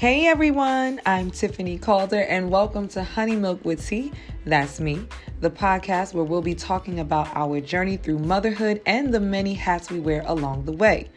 [0.00, 4.12] Hey everyone, I'm Tiffany Calder, and welcome to Honey Milk with Tea.
[4.46, 5.06] That's me,
[5.42, 9.90] the podcast where we'll be talking about our journey through motherhood and the many hats
[9.90, 11.10] we wear along the way.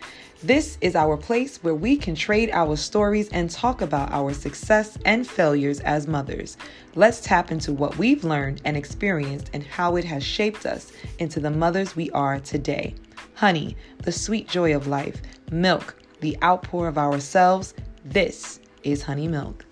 [0.43, 4.97] This is our place where we can trade our stories and talk about our success
[5.05, 6.57] and failures as mothers.
[6.93, 11.39] Let's tap into what we've learned and experienced and how it has shaped us into
[11.39, 12.95] the mothers we are today.
[13.35, 15.21] Honey, the sweet joy of life.
[15.53, 17.75] Milk, the outpour of ourselves.
[18.03, 19.65] This is Honey Milk.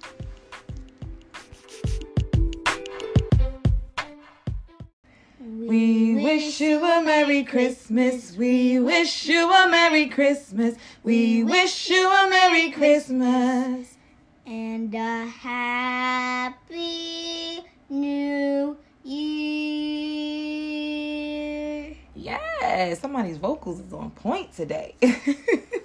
[5.40, 8.36] We wish you a Merry Christmas.
[8.36, 10.76] We wish you a Merry Christmas.
[11.04, 13.98] We wish you a Merry Christmas.
[14.46, 16.70] and a happy
[17.90, 19.92] new year.
[22.16, 24.96] Yeah, somebody's vocals is on point today.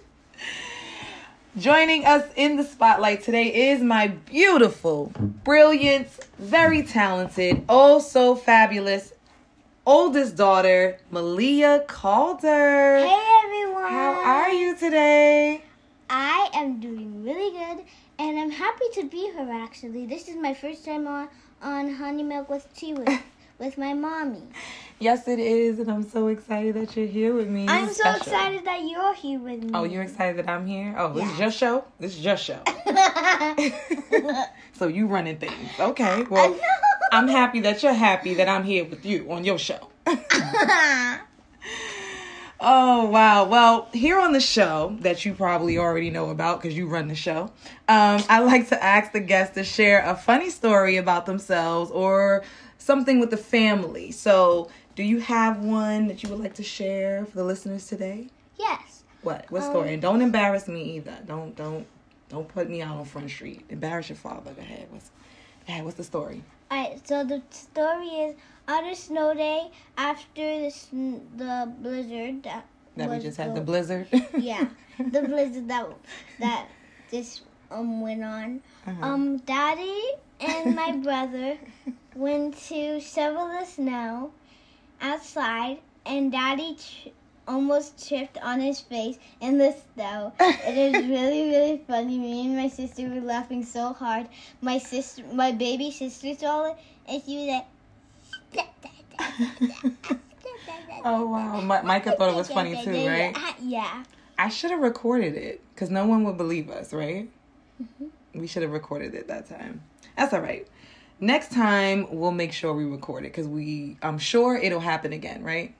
[1.58, 5.10] Joining us in the spotlight today is my beautiful,
[5.42, 6.06] brilliant,
[6.38, 9.14] very talented, oh so fabulous
[9.86, 12.98] oldest daughter, Malia Calder.
[12.98, 13.90] Hey everyone!
[13.90, 15.62] How are you today?
[16.10, 17.86] I am doing really good,
[18.18, 19.48] and I'm happy to be here.
[19.50, 21.26] Actually, this is my first time on
[21.62, 23.08] on Honey Milk with Tea with
[23.58, 24.42] with my mommy.
[24.98, 27.66] Yes, it is, and I'm so excited that you're here with me.
[27.68, 29.70] I'm so excited that you're here with me.
[29.74, 30.94] Oh, you're excited that I'm here?
[30.96, 31.84] Oh, this is your show?
[32.00, 32.60] This is your show.
[34.72, 35.70] so you running things.
[35.78, 36.22] Okay.
[36.24, 36.58] Well,
[37.12, 39.90] I'm happy that you're happy that I'm here with you on your show.
[42.58, 43.44] Oh, wow.
[43.44, 47.14] Well, here on the show that you probably already know about because you run the
[47.14, 47.52] show,
[47.86, 52.44] um, I like to ask the guests to share a funny story about themselves or
[52.86, 54.10] something with the family.
[54.12, 58.28] So, do you have one that you would like to share for the listeners today?
[58.58, 59.02] yes.
[59.22, 59.46] What?
[59.50, 59.92] What story?
[59.94, 61.16] and don't embarrass me either.
[61.26, 61.84] Don't don't
[62.28, 63.64] don't put me out on Front Street.
[63.68, 64.52] Embarrass your father.
[64.52, 64.86] Go ahead.
[64.90, 65.10] What's
[65.66, 66.42] go ahead, what's the story?
[66.70, 68.36] Alright, so the story is
[68.68, 73.60] on a snow day after the sn- the blizzard that, That we just had the
[73.60, 74.06] blizzard.
[74.38, 74.66] yeah,
[74.98, 75.88] the blizzard that
[76.38, 76.68] that
[77.10, 77.42] just
[77.72, 78.60] um went on.
[78.86, 79.06] Uh-huh.
[79.06, 80.02] Um, Daddy
[80.38, 81.58] and my brother
[82.16, 84.32] went to shovel the snow
[85.00, 87.10] outside, and Daddy tr-
[87.46, 90.32] almost tripped on his face in the snow.
[90.40, 92.18] it was really, really funny.
[92.18, 94.28] Me and my sister were laughing so hard.
[94.60, 96.76] My sister, my baby sister, saw it,
[97.08, 97.66] and she was like.
[101.04, 103.36] oh wow, Mi- Micah thought it was funny too, right?
[103.60, 104.04] Yeah.
[104.38, 107.28] I should have recorded it because no one would believe us, right?
[107.82, 108.40] Mm-hmm.
[108.40, 109.82] We should have recorded it that time.
[110.16, 110.66] That's all right.
[111.18, 115.42] Next time we'll make sure we record it because we, I'm sure it'll happen again,
[115.42, 115.74] right?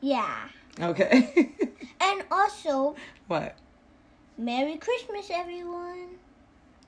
[0.00, 0.48] Yeah.
[0.80, 1.52] Okay.
[2.00, 2.94] And also,
[3.26, 3.56] what?
[4.36, 6.10] Merry Christmas, everyone.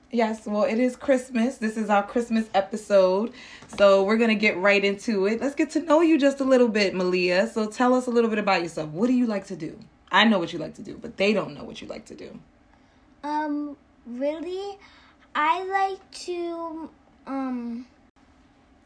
[0.09, 1.57] Yes, well, it is Christmas.
[1.57, 3.33] This is our Christmas episode.
[3.77, 5.41] So we're going to get right into it.
[5.41, 7.47] Let's get to know you just a little bit, Malia.
[7.47, 8.89] So tell us a little bit about yourself.
[8.89, 9.79] What do you like to do?
[10.11, 12.15] I know what you like to do, but they don't know what you like to
[12.15, 12.39] do.
[13.23, 14.77] Um, really,
[15.33, 16.89] I like to
[17.31, 17.85] um,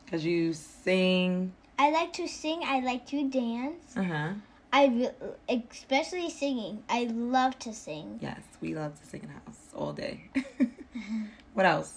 [0.05, 1.53] Because you sing.
[1.79, 2.61] I like to sing.
[2.63, 3.97] I like to dance.
[3.97, 4.29] Uh huh.
[4.71, 6.83] I re- especially singing.
[6.89, 8.19] I love to sing.
[8.21, 10.29] Yes, we love to sing in the house all day.
[11.53, 11.93] what else?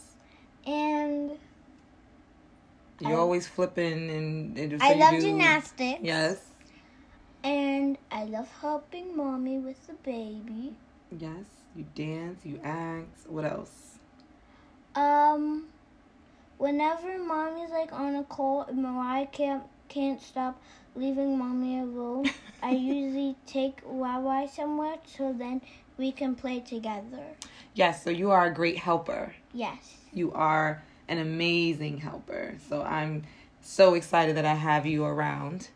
[0.67, 1.33] And
[3.01, 6.01] You're I- always flipping and, and so I love do- gymnastics.
[6.03, 6.41] Yes.
[7.45, 10.75] And I love helping mommy with the baby.
[11.17, 11.45] Yes.
[11.77, 13.27] You dance, you act.
[13.29, 13.99] What else?
[14.95, 15.67] Um,
[16.59, 20.61] whenever mommy's like on a call, and Mariah can't can't stop
[20.95, 22.27] leaving mommy alone.
[22.63, 25.63] I usually take Wawa somewhere so then
[25.97, 27.25] we can play together.
[27.75, 29.35] Yes, so you are a great helper.
[29.55, 29.97] Yes.
[30.13, 32.57] You are an amazing helper.
[32.69, 33.25] So I'm
[33.63, 35.69] so excited that I have you around.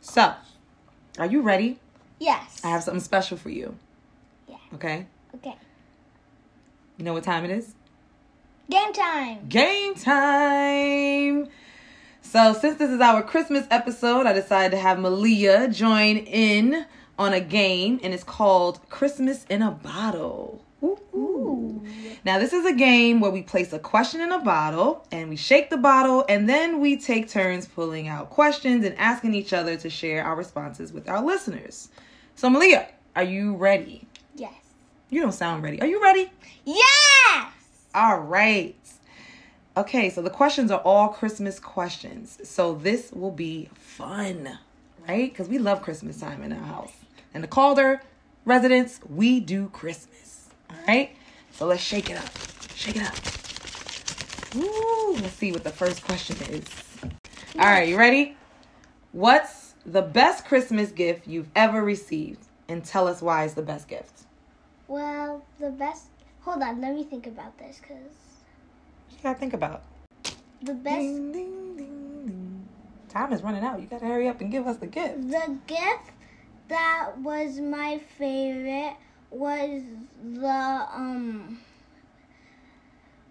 [0.00, 0.34] So,
[1.18, 1.78] are you ready?
[2.18, 2.60] Yes.
[2.64, 3.76] I have something special for you.
[4.48, 4.56] Yeah.
[4.74, 5.06] Okay?
[5.36, 5.56] Okay.
[6.96, 7.74] You know what time it is?
[8.72, 9.48] Game time.
[9.50, 11.48] Game time!
[12.22, 16.86] So, since this is our Christmas episode, I decided to have Malia join in
[17.18, 20.64] on a game, and it's called Christmas in a Bottle.
[20.82, 21.84] Ooh, ooh.
[22.24, 25.36] Now, this is a game where we place a question in a bottle and we
[25.36, 29.76] shake the bottle, and then we take turns pulling out questions and asking each other
[29.76, 31.90] to share our responses with our listeners.
[32.36, 34.08] So, Malia, are you ready?
[34.34, 34.54] Yes.
[35.10, 35.78] You don't sound ready.
[35.82, 36.32] Are you ready?
[36.64, 37.61] Yes.
[37.94, 38.76] All right.
[39.76, 42.38] Okay, so the questions are all Christmas questions.
[42.44, 44.58] So this will be fun,
[45.08, 45.30] right?
[45.30, 46.92] Because we love Christmas time in our house.
[47.34, 48.02] And the Calder
[48.44, 50.48] residence, we do Christmas.
[50.70, 51.16] All right.
[51.52, 52.30] So let's shake it up.
[52.74, 53.14] Shake it up.
[54.56, 56.64] Ooh, let's see what the first question is.
[57.58, 58.36] All right, you ready?
[59.12, 62.46] What's the best Christmas gift you've ever received?
[62.68, 64.22] And tell us why it's the best gift.
[64.88, 66.06] Well, the best.
[66.44, 67.98] Hold on, let me think about this because
[69.10, 69.82] You gotta think about.
[70.62, 70.98] the best.
[70.98, 72.68] Ding, ding, ding, ding.
[73.08, 73.80] Time is running out.
[73.80, 75.28] You gotta hurry up and give us the gift.
[75.30, 76.10] The gift
[76.68, 78.96] that was my favorite
[79.30, 79.82] was
[80.22, 81.58] the um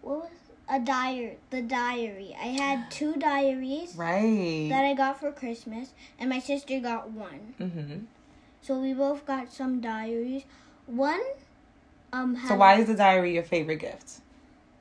[0.01, 0.29] what was
[0.69, 2.35] a diary the diary.
[2.39, 4.67] I had two diaries Right.
[4.69, 7.55] that I got for Christmas and my sister got one.
[7.59, 7.97] mm-hmm.
[8.61, 10.43] So we both got some diaries.
[10.85, 11.21] One
[12.13, 14.19] um So why is the diary your favorite gift?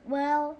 [0.05, 0.57] well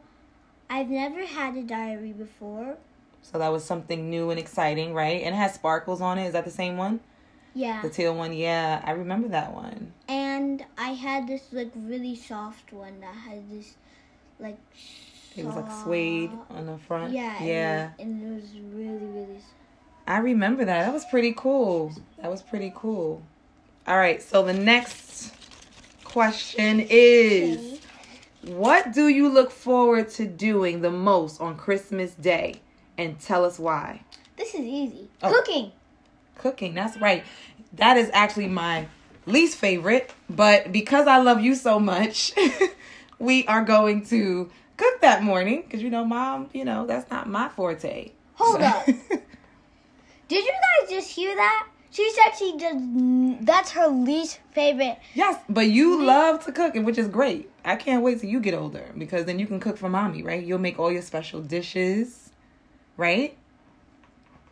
[0.69, 2.77] I've never had a diary before.
[3.23, 5.21] So that was something new and exciting, right?
[5.21, 6.27] And it has sparkles on it.
[6.27, 7.01] Is that the same one?
[7.53, 7.81] Yeah.
[7.81, 8.31] The teal one?
[8.31, 9.91] Yeah, I remember that one.
[10.07, 13.75] And I had this like really soft one that had this
[14.39, 14.57] like
[15.35, 17.11] It was like suede on the front.
[17.11, 17.35] Yeah.
[17.37, 17.85] and Yeah.
[17.97, 19.41] it- And it was really, really.
[20.07, 20.85] I remember that.
[20.85, 21.91] That was pretty cool.
[22.21, 23.21] That was pretty cool.
[23.87, 25.33] All right, so the next
[26.11, 27.79] question is
[28.43, 32.55] What do you look forward to doing the most on Christmas Day?
[32.97, 34.01] And tell us why.
[34.37, 35.09] This is easy.
[35.23, 35.31] Oh.
[35.31, 35.71] Cooking.
[36.37, 37.23] Cooking, that's right.
[37.73, 38.87] That is actually my
[39.25, 42.33] least favorite, but because I love you so much,
[43.19, 47.29] we are going to cook that morning because you know, mom, you know, that's not
[47.29, 48.11] my forte.
[48.35, 48.85] Hold So- up.
[50.27, 51.67] Did you guys just hear that?
[51.91, 52.77] She said she does.
[53.45, 54.97] That's her least favorite.
[55.13, 57.49] Yes, but you love to cook, which is great.
[57.65, 60.43] I can't wait till you get older because then you can cook for mommy, right?
[60.43, 62.31] You'll make all your special dishes,
[62.95, 63.37] right?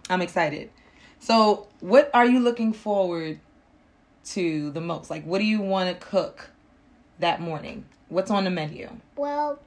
[0.09, 0.69] I'm excited.
[1.19, 3.39] So, what are you looking forward
[4.25, 5.09] to the most?
[5.09, 6.50] Like, what do you want to cook
[7.19, 7.85] that morning?
[8.09, 8.89] What's on the menu?
[9.15, 9.59] Well,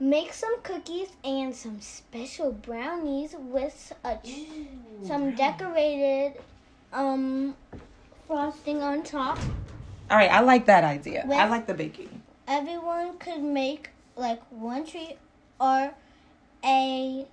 [0.00, 4.46] make some cookies and some special brownies with a ch-
[5.06, 6.40] some decorated
[6.92, 7.54] um
[8.26, 9.38] frosting on top.
[10.10, 11.26] All right, I like that idea.
[11.30, 12.22] I like the baking.
[12.46, 15.16] everyone could make like one treat
[15.60, 15.92] or
[16.64, 17.26] a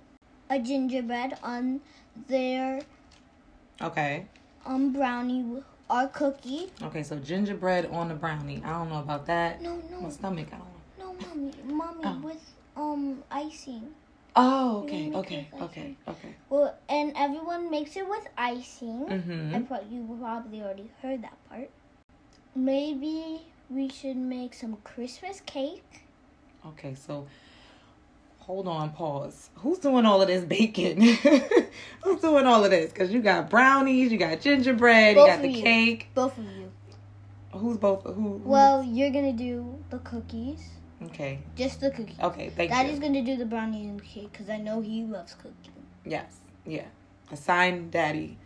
[0.48, 1.80] a gingerbread on
[2.28, 2.80] their
[3.82, 4.26] Okay.
[4.66, 6.70] um brownie or cookie.
[6.82, 8.62] Okay, so gingerbread on the brownie.
[8.64, 9.60] I don't know about that.
[9.60, 11.26] No, My no, stomach, I don't know.
[11.28, 12.20] no, mommy, mommy Oh.
[12.26, 13.94] with um icing.
[14.36, 16.34] Oh, okay, okay, okay, okay.
[16.48, 19.06] Well, and everyone makes it with icing.
[19.08, 19.54] Mm-hmm.
[19.56, 21.70] I thought you probably already heard that part.
[22.54, 26.02] Maybe we should make some Christmas cake.
[26.66, 27.26] Okay, so
[28.38, 29.50] hold on, pause.
[29.56, 31.00] Who's doing all of this baking?
[32.02, 32.92] Who's doing all of this?
[32.92, 35.62] Because you got brownies, you got gingerbread, Both you got the you.
[35.62, 36.08] cake.
[36.14, 36.70] Both of you.
[37.52, 38.04] Who's both?
[38.04, 38.12] Who?
[38.12, 40.70] who- Well, you're gonna do the cookies.
[41.06, 42.16] Okay, Just the cookie.
[42.22, 42.76] okay, thank you.
[42.76, 43.00] Daddy's you.
[43.00, 45.54] gonna do the brownie and cake because I know he loves cooking.
[46.04, 46.36] Yes,
[46.66, 46.86] yeah.
[47.32, 48.38] Assign daddy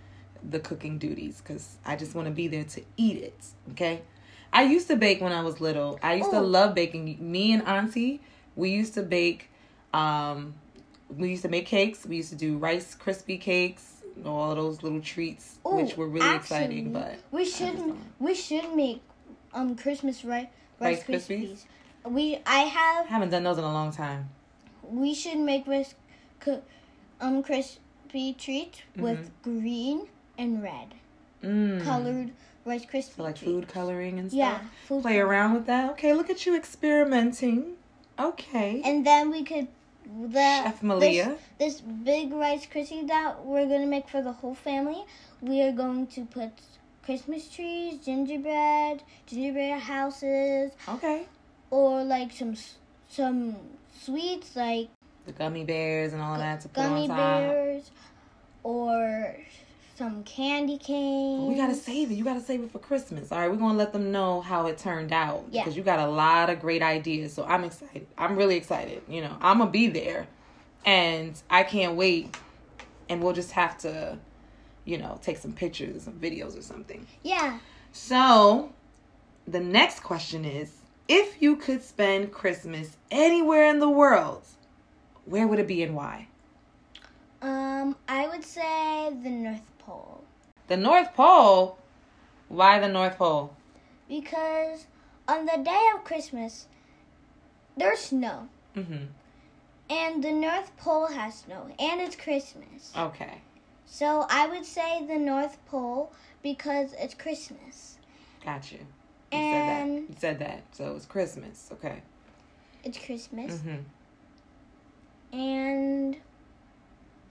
[0.51, 3.45] the cooking duties because I just want to be there to eat it.
[3.71, 4.03] Okay.
[4.53, 5.99] I used to bake when I was little.
[6.03, 6.43] I used to Oh.
[6.43, 7.17] love baking.
[7.21, 8.21] Me and Auntie,
[8.55, 9.51] we used to bake.
[9.93, 10.55] Um,
[11.09, 12.05] we used to make cakes.
[12.07, 16.09] We used to do rice crispy cakes, all of those little treats, Oh, which were
[16.09, 16.93] really exciting.
[16.93, 19.01] But we should we should make
[19.55, 20.47] um Christmas rice
[20.79, 21.49] rice, Rice Krispies?
[21.49, 21.65] krispies.
[22.05, 24.29] We I have haven't done those in a long time.
[24.83, 25.65] we should make
[26.41, 26.63] coo-
[27.21, 30.07] um crispy treats with green
[30.39, 30.95] and red
[31.43, 31.83] Mm.
[31.85, 32.31] colored
[32.65, 33.53] rice crispy So like treats.
[33.53, 34.39] food coloring and stuff.
[34.39, 35.29] Yeah, food Play coloring.
[35.31, 35.91] around with that.
[35.93, 37.75] Okay, look at you experimenting.
[38.19, 38.81] Okay.
[38.85, 39.69] And then we could
[40.31, 41.37] the Chef Malia.
[41.59, 45.03] This, this big rice crispy that we're gonna make for the whole family.
[45.41, 46.51] We are going to put
[47.05, 51.27] Christmas trees, gingerbread, gingerbread houses, Okay.
[51.75, 52.55] Or like some
[53.09, 53.57] some
[54.01, 54.89] sweets like
[55.27, 57.91] The gummy bears and all that to put gummy bears,
[58.63, 59.37] or
[59.97, 61.49] some candy canes.
[61.49, 62.15] We gotta save it.
[62.15, 63.33] You gotta save it for Christmas.
[63.33, 65.63] All right, we're gonna let them know how it turned out Yeah.
[65.63, 67.33] because you got a lot of great ideas.
[67.33, 68.07] So I'm excited.
[68.17, 69.03] I'm really excited.
[69.09, 70.29] You know, I'm gonna be there,
[70.85, 72.37] and I can't wait.
[73.09, 74.19] And we'll just have to,
[74.85, 77.07] you know, take some pictures, some videos, or something.
[77.23, 77.59] Yeah.
[77.93, 78.73] So,
[79.47, 80.71] the next question is:
[81.09, 84.43] If you could spend Christmas anywhere in the world,
[85.25, 86.29] where would it be and why?
[87.43, 90.25] Um, I would say the North Pole
[90.69, 91.79] The North Pole.
[92.49, 93.55] Why the North Pole?
[94.09, 94.87] because
[95.29, 96.67] on the day of Christmas,
[97.77, 98.49] there's snow.
[98.77, 99.05] Mm-hmm.
[99.91, 102.93] And the North Pole has snow, and it's Christmas.
[102.97, 103.41] Okay.
[103.87, 107.99] So I would say the North Pole because it's Christmas.
[108.45, 108.79] Got you.
[109.33, 109.74] You And said that.
[110.15, 110.63] You said that.
[110.73, 111.71] So it's Christmas.
[111.73, 112.01] Okay.
[112.85, 113.61] it's Christmas.
[113.63, 113.77] hmm
[115.37, 116.17] And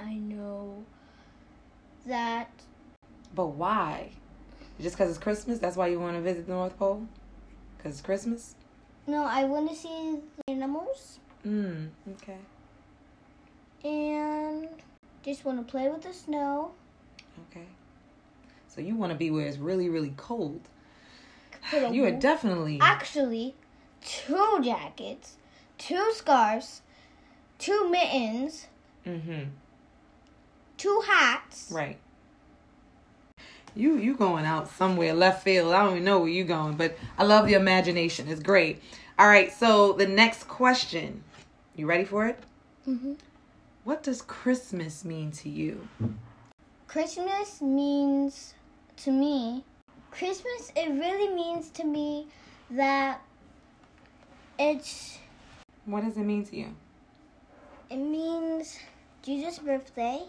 [0.01, 0.83] I know
[2.05, 2.49] that
[3.33, 4.09] But why?
[4.81, 5.59] Just because it's Christmas?
[5.59, 7.07] That's why you want to visit the North Pole?
[7.77, 8.55] Because it's Christmas?
[9.07, 12.37] no, I want to see the animals Mm, okay.
[13.83, 14.67] and
[15.23, 16.71] just want to play with the snow.
[17.49, 17.67] Okay.
[18.67, 20.61] So you want to be where it's really, really cold.
[21.71, 22.77] You are definitely.
[22.81, 23.55] actually
[24.03, 25.37] two jackets,
[25.77, 26.81] two scarves,
[27.59, 28.67] two mittens,
[29.05, 29.49] Mm-hmm.
[30.77, 31.69] two hats.
[31.71, 31.97] Right.
[33.75, 35.73] You you going out somewhere left field.
[35.73, 38.27] I don't even know where you going, but I love the imagination.
[38.27, 38.81] It's great.
[39.17, 41.23] All right, so the next question.
[41.75, 42.39] You ready for it?
[42.85, 43.13] hmm
[43.83, 45.87] What does Christmas mean to you?
[46.87, 48.53] Christmas means
[48.97, 49.63] to me,
[50.13, 52.27] Christmas, it really means to me
[52.71, 53.21] that
[54.59, 55.17] it's,
[55.85, 56.75] What does it mean to you?
[57.89, 58.79] it means
[59.21, 60.23] Jesus' birthday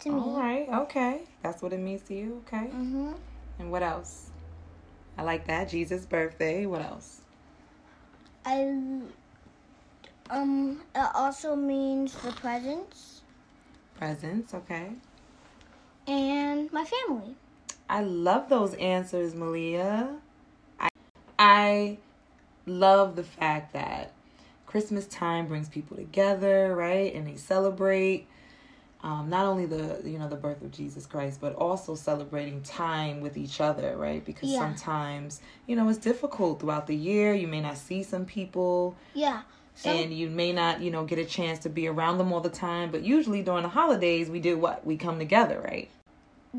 [0.00, 0.20] to me.
[0.20, 1.22] All right, okay.
[1.42, 2.66] That's what it means to you, okay?
[2.66, 3.12] hmm
[3.58, 4.30] And what else?
[5.16, 5.68] I like that.
[5.68, 6.64] Jesus' birthday.
[6.66, 7.22] What else?
[8.44, 8.62] I,
[10.30, 13.22] um, it also means the presents
[13.96, 14.90] Presents, okay.
[16.06, 17.34] and my family.
[17.88, 20.16] I love those answers, Malia.
[20.78, 20.88] I,
[21.38, 21.98] I
[22.66, 24.12] love the fact that
[24.66, 27.14] Christmas time brings people together, right?
[27.14, 28.26] And they celebrate
[29.02, 33.20] um, not only the you know the birth of Jesus Christ, but also celebrating time
[33.20, 34.24] with each other, right?
[34.24, 34.58] Because Yeah.
[34.58, 37.32] sometimes you know it's difficult throughout the year.
[37.32, 39.42] You may not see some people, Yeah.
[39.76, 42.40] Some, and you may not you know get a chance to be around them all
[42.40, 42.90] the time.
[42.90, 44.84] But usually during the holidays, we do what?
[44.84, 45.88] We come together, right?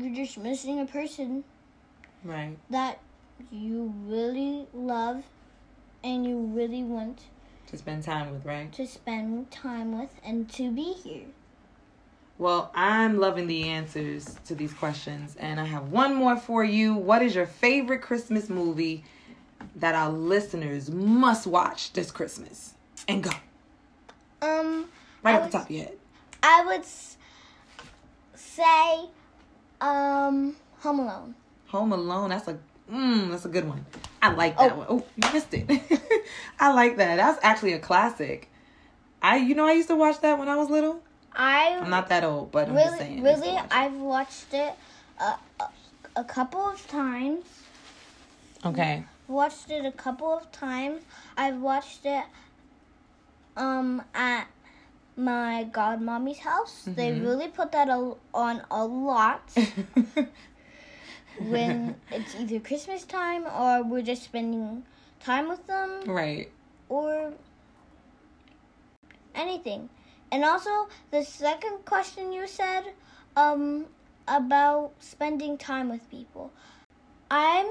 [0.02, 1.44] You're just missing a person
[2.24, 2.56] Right.
[2.70, 2.98] that
[3.50, 5.24] you really love
[6.04, 7.20] and you really want
[7.68, 8.72] To spend time with, right?
[8.72, 11.26] to spend time with and to be here.
[12.38, 16.94] Well, I'm loving the answers to these questions, and I have one more for you.
[16.94, 19.04] What is your favorite Christmas movie
[19.76, 22.72] that our listeners must watch this Christmas?
[23.08, 23.30] And go
[24.40, 24.88] Um,
[25.22, 25.98] right I off would- the top of your head.
[26.42, 26.84] I would
[28.34, 29.08] say,
[29.80, 31.34] um, Home Alone.
[31.68, 32.30] Home Alone.
[32.30, 32.58] That's a
[32.90, 33.84] mm, that's a good one.
[34.22, 34.76] I like that Oh.
[34.76, 34.86] one.
[34.90, 35.70] Oh, you missed it.
[36.60, 37.16] I like that.
[37.16, 38.50] That's actually a classic.
[39.22, 41.02] I you know I used to watch that when I was little.
[41.34, 43.22] I I'm not that old, but I'm just really, saying.
[43.22, 44.74] Really, I've watched it
[45.20, 45.68] a, a,
[46.16, 47.44] a couple of times.
[48.64, 49.04] okay.
[49.28, 51.02] Watched it a couple of times.
[51.36, 52.24] I've watched it,
[53.56, 54.48] um, at
[55.20, 56.88] my godmommy's house.
[56.96, 57.22] They Mhm.
[57.22, 59.42] really put that on a lot.
[61.38, 64.84] when it's either Christmas time or we're just spending
[65.20, 66.50] time with them right.
[66.88, 67.32] or
[69.34, 69.88] anything.
[70.30, 72.92] And also the second question you said
[73.36, 73.86] um
[74.28, 76.52] about spending time with people.
[77.30, 77.66] I'm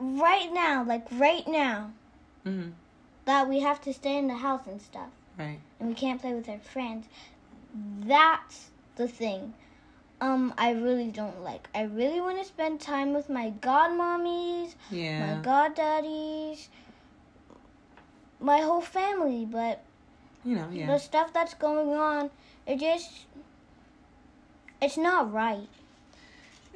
[0.00, 1.92] right now, like right now,
[2.44, 2.70] hmm
[3.24, 5.60] that we have to stay in the house and stuff Right.
[5.78, 7.06] and we can't play with our friends.
[8.00, 9.54] That's the thing.
[10.20, 11.68] Um, I really don't like.
[11.74, 15.36] I really want to spend time with my godmommies, Yeah.
[15.36, 16.66] my goddaddies,
[18.40, 19.84] my whole family, but
[20.44, 20.68] you know.
[20.72, 20.86] Yeah.
[20.86, 22.30] the stuff that's going on,
[22.66, 23.26] it just
[24.82, 25.68] it's not right.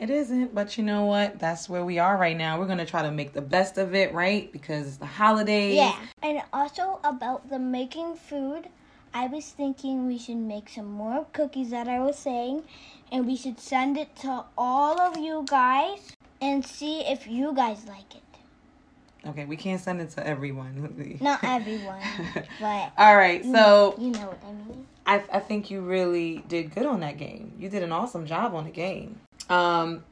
[0.02, 1.38] It isn't, but you know what?
[1.38, 2.58] That's where we are right now.
[2.58, 4.50] We're gonna try to make the best of it, right?
[4.50, 5.76] Because it's the holidays.
[5.76, 5.96] Yeah.
[6.24, 8.68] And also about the making food,
[9.14, 12.64] I was thinking we should make some more cookies that I was saying
[13.12, 17.86] and we should send it to all of you guys and see if you guys
[17.86, 19.28] like it.
[19.28, 21.18] Okay, we can't send it to everyone.
[21.20, 22.02] Not everyone,
[22.60, 24.84] but All right, so you know what I mean.
[25.06, 27.52] I I think you really did good on that game.
[27.58, 29.20] You did an awesome job on the game.
[29.48, 30.04] Um,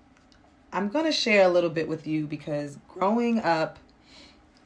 [0.72, 3.78] I'm gonna share a little bit with you because growing up,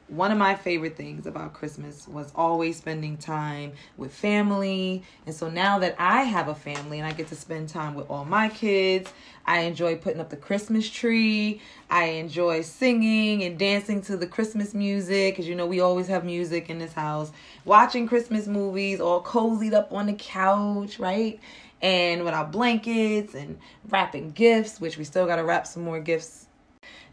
[0.07, 5.03] one of my favorite things about Christmas was always spending time with family.
[5.25, 8.09] And so now that I have a family and I get to spend time with
[8.09, 9.11] all my kids,
[9.47, 11.59] I enjoy putting up the Christmas tree.
[11.89, 16.23] I enjoy singing and dancing to the Christmas music because you know we always have
[16.23, 17.31] music in this house.
[17.63, 21.39] Watching Christmas movies, all cozied up on the couch, right?
[21.81, 23.57] And with our blankets and
[23.89, 26.45] wrapping gifts, which we still got to wrap some more gifts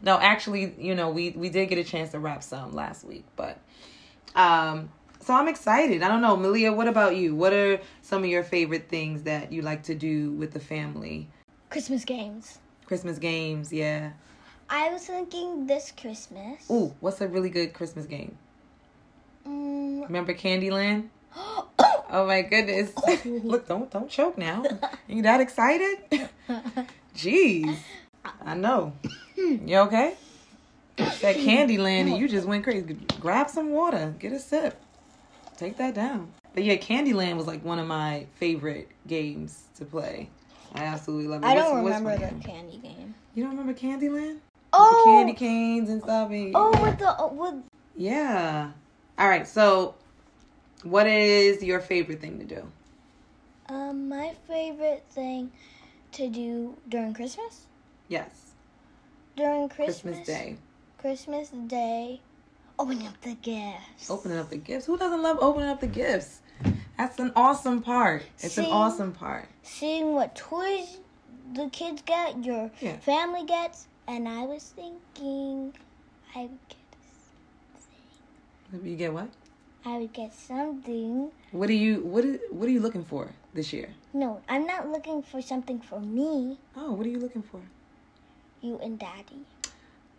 [0.01, 3.25] no, actually, you know, we we did get a chance to wrap some last week,
[3.35, 3.59] but
[4.35, 4.89] um
[5.19, 6.03] so I'm excited.
[6.03, 7.33] I don't know, Malia, what about you?
[7.33, 11.29] What are some of your favorite things that you like to do with the family?
[11.69, 12.59] Christmas games.
[12.85, 14.11] Christmas games, yeah.
[14.69, 16.69] I was thinking this Christmas.
[16.69, 18.37] Ooh, what's a really good Christmas game?
[19.47, 21.09] Mm, Remember Candyland?
[22.15, 22.91] Oh my goodness.
[23.25, 24.63] Look, don't don't choke now.
[25.07, 25.97] You that excited?
[27.15, 27.75] Jeez.
[28.45, 28.93] I know.
[29.37, 30.15] You okay?
[30.97, 32.93] That Candyland and you just went crazy.
[33.19, 34.13] Grab some water.
[34.19, 34.79] Get a sip.
[35.57, 36.31] Take that down.
[36.53, 40.29] But yeah, Candyland was like one of my favorite games to play.
[40.75, 41.47] I absolutely love it.
[41.47, 42.41] I What's- don't what's remember my the game?
[42.41, 43.15] candy game.
[43.35, 44.37] You don't remember Candyland?
[44.71, 46.29] Oh, The candy canes and stuff.
[46.31, 47.55] and- oh, with the oh, with
[47.95, 48.71] Yeah.
[49.17, 49.47] All right.
[49.47, 49.95] So,
[50.83, 52.67] what is your favorite thing to do?
[53.69, 55.51] um my favorite thing
[56.11, 57.65] to do during Christmas.
[58.09, 58.42] Yes.
[59.35, 60.57] During Christmas, Christmas Day.
[60.99, 62.21] Christmas Day,
[62.77, 64.09] opening up the gifts.
[64.09, 64.85] Opening up the gifts.
[64.85, 66.41] Who doesn't love opening up the gifts?
[66.97, 68.23] That's an awesome part.
[68.39, 69.47] It's an awesome part.
[69.63, 70.99] Seeing what toys
[71.53, 72.97] the kids get, your Yeah.
[72.97, 75.73] family gets, and I was thinking
[76.35, 76.77] I would get
[78.71, 78.89] something.
[78.89, 79.29] You get what?
[79.85, 81.31] I would get something.
[81.51, 83.89] What are you what are, what are you looking for this year?
[84.13, 87.59] No, I'm not looking for something for me, Oh, what are you looking for?
[88.63, 89.45] You and Daddy.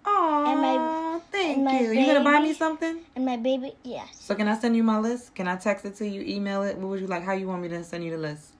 [0.06, 1.92] Oh, And my- thank my you.
[1.92, 2.98] You gonna buy me something?
[3.16, 4.08] And my baby, yes.
[4.20, 5.34] So can I send you my list?
[5.34, 6.20] Can I text it to you?
[6.20, 6.76] Email it?
[6.76, 7.22] What would you like?
[7.24, 8.52] How you want me to send you the list?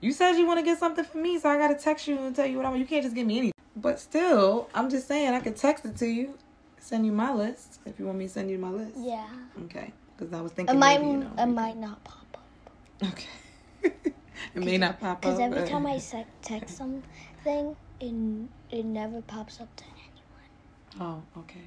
[0.00, 2.36] You said you want to get something for me, so I gotta text you and
[2.36, 2.80] tell you what I want.
[2.80, 3.52] You can't just give me anything.
[3.74, 6.34] But still, I'm just saying I could text it to you,
[6.78, 8.96] send you my list if you want me to send you my list.
[8.98, 9.26] Yeah.
[9.64, 9.92] Okay.
[10.16, 11.30] Because I was It thinking might, maybe you know.
[11.38, 13.08] it might not pop up.
[13.10, 13.26] Okay.
[14.54, 15.20] it may not pop up.
[15.22, 15.98] Because every time I
[16.42, 18.14] text something, it,
[18.70, 21.22] it never pops up to anyone.
[21.36, 21.64] Oh, okay.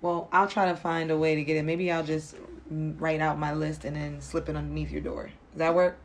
[0.00, 1.64] Well, I'll try to find a way to get it.
[1.64, 2.36] Maybe I'll just
[2.70, 5.30] write out my list and then slip it underneath your door.
[5.52, 5.98] Does that work?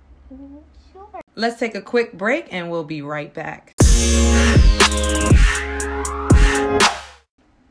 [0.93, 1.21] Sure.
[1.35, 3.73] Let's take a quick break and we'll be right back.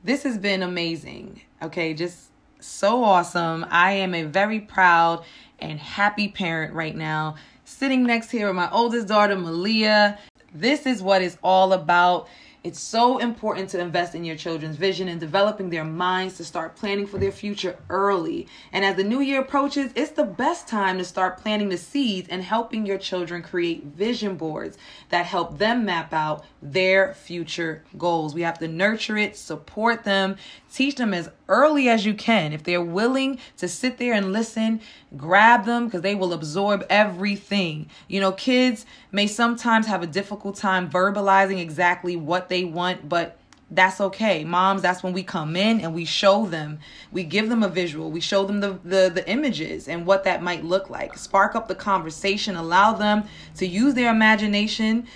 [0.05, 1.43] This has been amazing.
[1.63, 3.67] Okay, just so awesome.
[3.71, 5.25] I am a very proud
[5.59, 7.37] and happy parent right now.
[7.65, 10.19] Sitting next here with my oldest daughter, Malia.
[10.59, 12.27] This is what it's all about.
[12.65, 16.75] It's so important to invest in your children's vision and developing their minds to start
[16.75, 18.49] planning for their future early.
[18.73, 22.29] And as the new year approaches, it's the best time to start planting the seeds
[22.29, 24.77] and helping your children create vision boards
[25.11, 28.35] that help them map out their future goals.
[28.35, 30.37] We have to nurture it, support them,
[30.73, 32.53] teach them as early as you can.
[32.53, 34.81] If they're willing to sit there and listen,
[35.17, 37.89] grab them because they will absorb everything.
[38.09, 43.39] You know, kids may sometimes have a difficult time verbalizing exactly what they want, but
[43.71, 44.45] that's okay.
[44.45, 46.79] Moms, that's when we come in and we show them.
[47.13, 48.11] We give them a visual.
[48.11, 51.19] We show them the, the the images and what that might look like.
[51.19, 53.25] Spark up the conversation, allow them
[53.57, 55.07] to use their imagination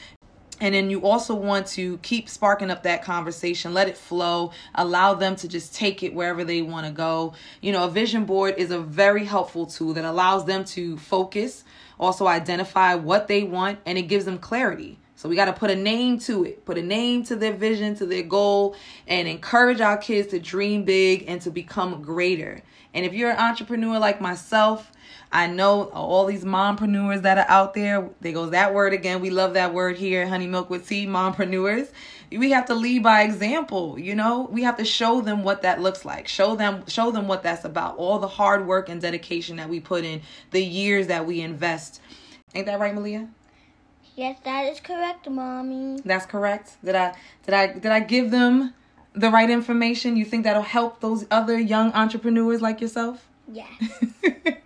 [0.63, 5.13] and then you also want to keep sparking up that conversation, let it flow, allow
[5.13, 7.35] them to just take it wherever they want to go.
[7.61, 11.65] You know, a vision board is a very helpful tool that allows them to focus,
[11.99, 15.01] also identify what they want, and it gives them clarity.
[15.17, 17.97] So we got to put a name to it, put a name to their vision,
[17.97, 18.77] to their goal,
[19.09, 22.63] and encourage our kids to dream big and to become greater.
[22.95, 24.93] And if you're an entrepreneur like myself,
[25.33, 28.11] I know all these mompreneurs that are out there.
[28.21, 29.21] There goes that word again.
[29.23, 31.89] We love that word here, Honey Milk with Tea, mompreneurs.
[32.31, 34.49] We have to lead by example, you know?
[34.51, 36.29] We have to show them what that looks like.
[36.29, 37.97] Show them show them what that's about.
[37.97, 42.01] All the hard work and dedication that we put in, the years that we invest.
[42.55, 43.29] Ain't that right, Malia?
[44.15, 45.99] Yes, that is correct, mommy.
[46.05, 46.77] That's correct.
[46.85, 47.15] Did I
[47.45, 48.75] did I did I give them
[49.15, 50.17] the right information?
[50.17, 53.27] You think that'll help those other young entrepreneurs like yourself?
[53.51, 53.71] Yes.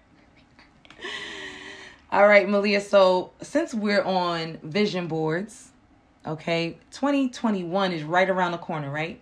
[2.17, 2.81] All right, Malia.
[2.81, 5.73] So since we're on vision boards,
[6.27, 9.21] okay, 2021 is right around the corner, right?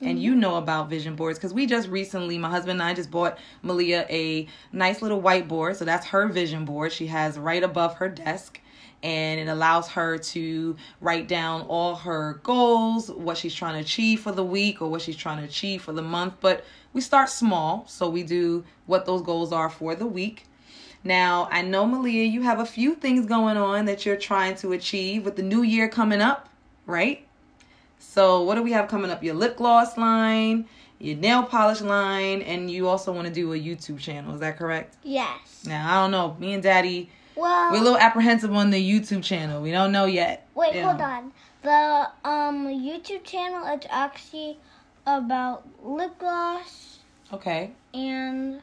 [0.00, 0.40] And you mm-hmm.
[0.42, 4.06] know about vision boards because we just recently, my husband and I just bought Malia
[4.08, 5.74] a nice little whiteboard.
[5.74, 6.92] So that's her vision board.
[6.92, 8.60] She has right above her desk
[9.02, 14.20] and it allows her to write down all her goals, what she's trying to achieve
[14.20, 16.34] for the week or what she's trying to achieve for the month.
[16.40, 20.44] But we start small, so we do what those goals are for the week.
[21.06, 24.72] Now, I know, Malia, you have a few things going on that you're trying to
[24.72, 26.48] achieve with the new year coming up,
[26.84, 27.24] right?
[27.98, 29.22] So, what do we have coming up?
[29.22, 30.66] Your lip gloss line,
[30.98, 34.34] your nail polish line, and you also want to do a YouTube channel.
[34.34, 34.96] Is that correct?
[35.04, 35.64] yes.
[35.66, 36.36] Now, I don't know.
[36.40, 39.62] Me and Daddy, Well, we're a little apprehensive on the YouTube channel.
[39.62, 40.46] We don't know yet.
[40.54, 40.88] wait, Yeah.
[40.90, 41.32] hold on.
[41.62, 44.58] The um YouTube channel is actually
[45.06, 46.98] about lip gloss
[47.32, 47.72] Okay.
[47.94, 48.60] and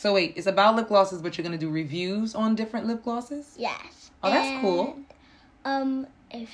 [0.00, 3.04] So, wait, it's about lip glosses, but you're going to do reviews on different lip
[3.04, 3.54] glosses?
[3.58, 4.10] yes.
[4.22, 4.98] Oh, that's cool.
[5.66, 6.48] Um, if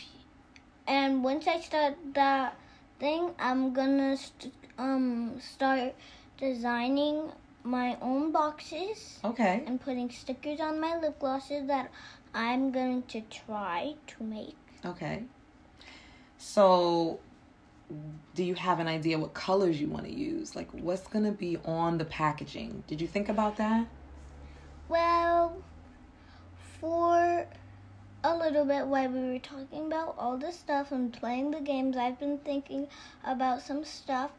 [0.88, 2.56] and once I start that
[2.98, 5.94] thing, I'm gonna st- um start
[6.38, 7.30] designing
[7.62, 9.62] my own boxes Okay.
[9.64, 11.92] and putting stickers on my lip glosses that
[12.34, 14.56] I'm going to try to make.
[14.84, 15.22] Okay.
[16.36, 17.20] So,
[18.34, 20.54] do you have an idea what colors you want to use?
[20.56, 22.82] Like, what's going to be on the packaging?
[22.86, 23.86] Did you think about that?
[24.88, 25.56] Well,
[26.80, 27.46] for
[28.24, 31.96] a little bit while we were talking about all the stuff and playing the games,
[31.96, 32.88] I've been thinking
[33.24, 34.30] about some stuff.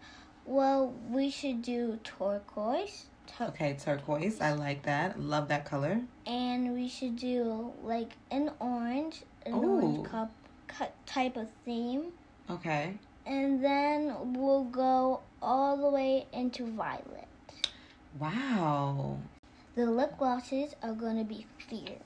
[0.45, 3.05] Well, we should do turquoise.
[3.25, 4.39] tur- Okay, turquoise.
[4.39, 5.19] I like that.
[5.19, 6.01] Love that color.
[6.25, 9.81] And we should do like an orange, an Ooh.
[9.81, 10.31] orange cup,
[11.05, 12.11] type of theme.
[12.49, 12.93] Okay.
[13.27, 17.27] And then we'll go all the way into violet.
[18.19, 19.17] Wow.
[19.75, 21.97] The lip glosses are going to be clear.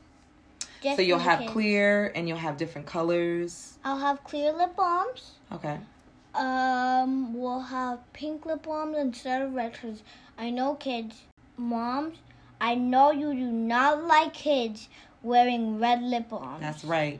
[0.81, 1.51] Just So you'll have kids.
[1.51, 3.77] clear and you'll have different colors.
[3.85, 5.33] I'll have clear lip balms.
[5.51, 5.77] Okay.
[6.33, 9.79] Um, we'll have pink lip balms instead of red.
[9.79, 10.01] Cause
[10.37, 11.21] I know kids,
[11.55, 12.17] moms.
[12.59, 14.89] I know you do not like kids
[15.23, 16.61] wearing red lip balms.
[16.61, 17.19] That's right.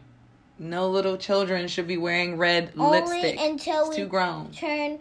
[0.62, 3.40] No little children should be wearing red Only lipstick.
[3.40, 4.52] until it's we too grown.
[4.52, 5.00] turn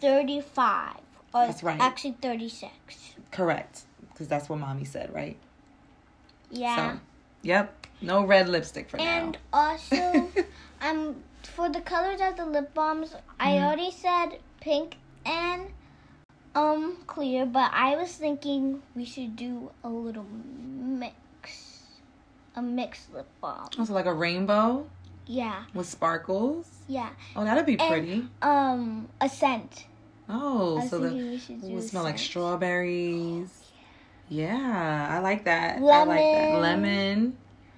[0.00, 0.96] thirty-five.
[1.32, 1.80] Or That's right.
[1.80, 3.14] Actually, thirty-six.
[3.30, 3.82] Correct.
[4.10, 5.36] Because that's what mommy said, right?
[6.50, 6.94] Yeah.
[6.94, 7.00] So,
[7.42, 7.86] yep.
[8.02, 9.18] No red lipstick for and now.
[9.26, 10.28] And also,
[10.80, 13.64] um, for the colors of the lip balms, I Mhm.
[13.66, 15.68] already said pink and
[16.56, 21.14] um clear, but I was thinking we should do a little mix,
[22.58, 23.68] a mixed lip balm.
[23.78, 24.86] Also, like a rainbow
[25.26, 26.66] Yeah, with sparkles.
[26.88, 27.10] yeah.
[27.36, 28.28] Oh, that'd be And- pretty.
[28.42, 29.86] Um, a scent.
[30.28, 33.64] Oh, so the thinking we should do it would smell like strawberries.
[34.28, 35.78] Yeah, I like that.
[35.78, 36.58] I like that.
[36.58, 36.60] Lemon.
[36.60, 37.36] Lemon.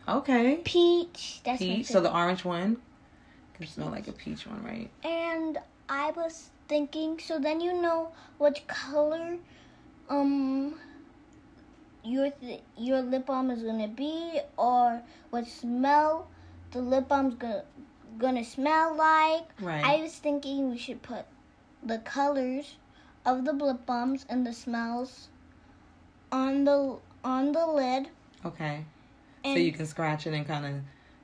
[0.09, 0.57] Okay.
[0.65, 1.41] Peach.
[1.45, 1.87] That's Peach.
[1.87, 2.79] So the orange one
[3.55, 4.91] can smell like a peach one, right?
[5.05, 9.37] And I was thinking, so then you know what color
[10.09, 10.75] um
[12.05, 16.29] your th- your lip balm is gonna be, or what smell
[16.73, 17.65] the lip balm's gonna
[18.19, 19.45] gonna smell like.
[19.61, 19.85] Right.
[19.85, 21.25] I was thinking we should put
[21.83, 22.77] the colors
[23.25, 25.29] of the lip balms and the smells
[26.33, 28.09] on the on the lid.
[28.45, 28.85] okay.
[29.43, 30.75] And so you can scratch it and kind of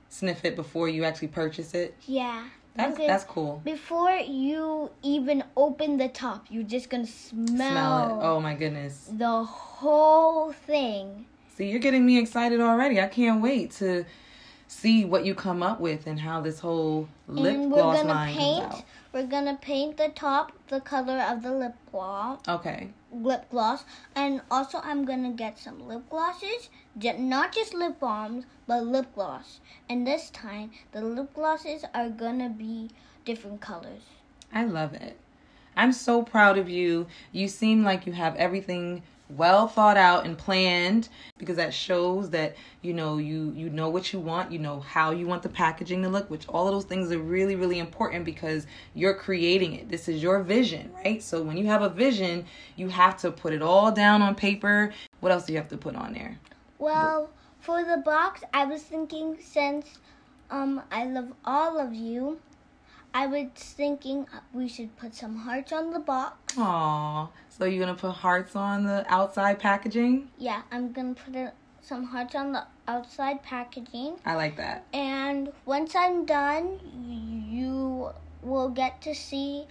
[0.09, 1.95] sniff it before you actually purchase it.
[2.07, 2.45] yeah,
[2.77, 3.61] That's that's cool.
[3.65, 8.25] before you even open the top, you're just gonna Smell Smell it.
[8.25, 9.09] Oh my goodness.
[9.13, 11.27] the whole thing.
[11.57, 13.01] See, you're getting me excited already.
[13.01, 14.05] I can't wait to
[14.69, 18.13] see what you come up with and how this whole lip and we're gloss gonna
[18.13, 22.41] line paint we're gonna paint the top the color of the lip gloss.
[22.47, 22.89] Okay.
[23.23, 26.69] Lip gloss and also I'm gonna get some lip glosses
[27.19, 32.49] not just lip balms but lip gloss and this time the lip glosses are gonna
[32.49, 32.91] be
[33.25, 34.03] different colors
[34.53, 35.19] I love it.
[35.77, 37.07] I'm so proud of you.
[37.33, 41.09] You seem like you have everything well thought out and planned
[41.39, 45.11] because that shows that you know you you know what you want, you know how
[45.11, 48.25] you want the packaging to look, which all of those things are really really important
[48.25, 49.89] because you're creating it.
[49.89, 51.23] This is your vision, right?
[51.23, 52.45] So when you have a vision,
[52.77, 54.93] you have to put it all down on paper.
[55.21, 56.39] What else do you have to put on there?
[56.79, 59.99] well for the box I was thinking since
[60.51, 62.39] um I love all of you
[63.17, 67.99] I was thinking we should put some hearts on the box Aw, so you're gonna
[67.99, 70.29] put hearts on the outside packaging?
[70.37, 74.17] Yeah, I'm gonna put it, some hearts on the outside packaging.
[74.27, 74.85] I like that.
[74.93, 76.79] And once I'm done,
[77.51, 78.11] you
[78.43, 79.65] will get to see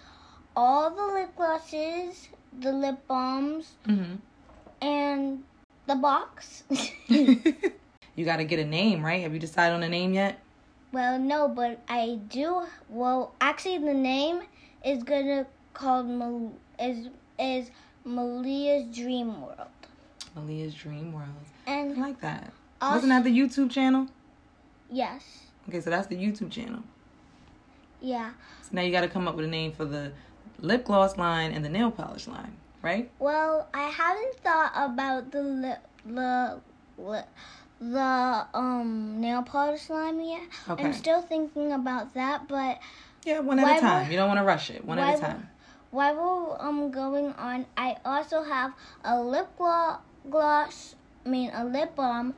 [0.56, 2.30] all the lip glosses,
[2.60, 4.16] the lip balms, hmm
[4.82, 5.44] and
[5.86, 6.64] the box.
[7.08, 9.22] you got to get a name, right?
[9.22, 10.40] Have you decided on a name yet?
[10.96, 12.62] Well, no, but I do.
[12.88, 14.44] Well, actually, the name
[14.86, 17.70] is gonna called Mal- is is
[18.06, 19.68] Malia's Dream World.
[20.34, 21.28] Malia's Dream World.
[21.68, 22.54] I And like that.
[22.80, 24.08] also, Wasn't that the YouTube channel?
[24.90, 25.24] yes,
[25.68, 26.84] Okay, so that's the YouTube channel.
[28.00, 28.32] yeah.
[28.62, 30.14] So now you got to come up with a name for the
[30.60, 33.12] lip gloss line and the nail polish line, right?
[33.20, 36.62] Well, I haven't thought about the lip, the
[36.98, 37.28] lip,
[37.92, 40.42] the um nail polish slime yet.
[40.70, 40.84] Okay.
[40.84, 42.80] I'm still thinking about that, but
[43.26, 44.04] Yeah, one at a time.
[44.04, 44.84] would- You don't want to rush it.
[44.86, 45.50] One at a time.
[45.92, 49.50] while we're um going on, I also have a lip
[50.30, 50.96] gloss.
[51.26, 52.34] I mean, a lip balm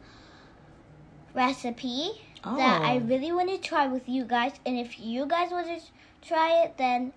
[1.34, 2.12] recipe
[2.44, 3.00] that I Oh.
[3.00, 4.54] really want to try with you guys.
[4.66, 5.80] And if you guys want to
[6.22, 7.14] try it, then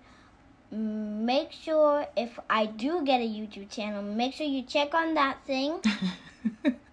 [0.71, 5.37] make sure if I do get a YouTube channel, make sure you check on that
[5.45, 5.79] thing.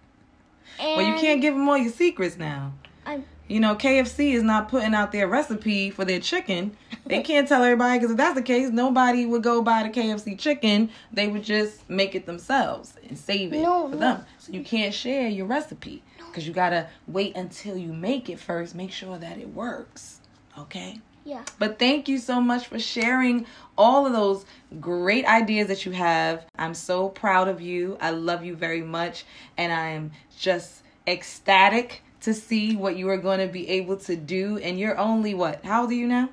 [0.79, 2.73] And well, you can't give them all your secrets now.
[3.05, 6.75] I'm, You know, KFC is not putting out their recipe for their chicken.
[7.05, 10.37] They can't tell everybody because if that's the case, nobody would go buy the KFC
[10.37, 10.89] chicken.
[11.11, 13.99] They would just make it themselves and save it No, for no.
[13.99, 14.25] them.
[14.37, 18.75] So you can't share your recipe because you gotta wait until you make it first.
[18.75, 20.21] Make sure that it works.
[20.57, 20.99] Okay.
[21.25, 21.43] Yeah.
[21.57, 23.45] But thank you so much for sharing
[23.77, 24.45] all of those
[24.79, 26.45] great ideas that you have.
[26.57, 27.97] I'm so proud of you.
[28.01, 29.25] I love you very much.
[29.57, 34.15] And I am just ecstatic to see what you are going to be able to
[34.15, 34.57] do.
[34.57, 35.63] And you're only what?
[35.63, 36.29] How old are you now?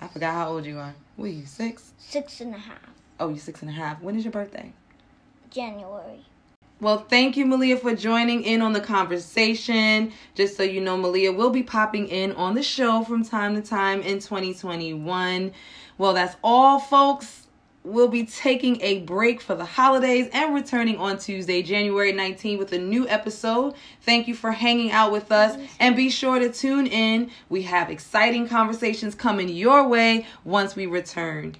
[0.00, 0.94] I forgot how old you are.
[1.16, 1.92] What are you, six?
[1.98, 2.78] Six and a half.
[3.18, 4.02] Oh, you're six and a half.
[4.02, 4.72] When is your birthday?
[5.50, 6.24] January.
[6.78, 10.12] Well, thank you, Malia, for joining in on the conversation.
[10.34, 13.62] Just so you know, Malia will be popping in on the show from time to
[13.62, 15.52] time in 2021.
[15.96, 17.46] Well, that's all, folks.
[17.82, 22.72] We'll be taking a break for the holidays and returning on Tuesday, January 19th, with
[22.74, 23.72] a new episode.
[24.02, 27.30] Thank you for hanging out with us and be sure to tune in.
[27.48, 31.56] We have exciting conversations coming your way once we return.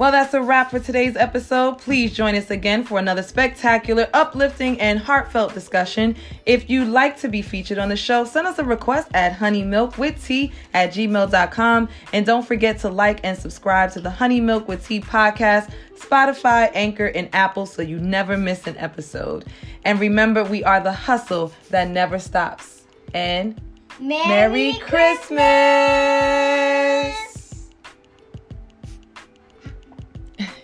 [0.00, 1.76] Well, that's a wrap for today's episode.
[1.76, 6.16] Please join us again for another spectacular, uplifting, and heartfelt discussion.
[6.46, 10.52] If you'd like to be featured on the show, send us a request at honeymilkwithtea
[10.72, 11.90] at gmail.com.
[12.14, 16.70] And don't forget to like and subscribe to the Honey Milk with Tea podcast, Spotify,
[16.72, 19.44] Anchor, and Apple so you never miss an episode.
[19.84, 22.84] And remember, we are the hustle that never stops.
[23.12, 23.60] And
[24.00, 25.40] Merry, Merry Christmas!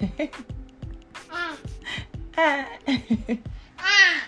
[1.32, 1.56] ah.
[2.36, 2.66] ah.
[3.78, 4.20] ah.